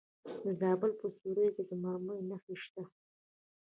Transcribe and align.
د 0.43 0.45
زابل 0.59 0.91
په 0.99 1.07
سیوري 1.17 1.47
کې 1.55 1.63
د 1.69 1.71
مرمرو 1.81 2.27
نښې 2.29 2.55
شته. 2.63 2.83